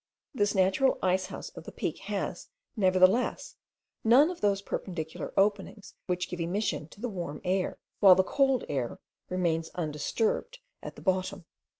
[0.33, 3.57] This natural ice house of the peak has, nevertheless,
[4.03, 8.63] none of those perpendicular openings, which give emission to the warm air, while the cold
[8.67, 8.97] air
[9.29, 11.45] remains undisturbed at the bottom.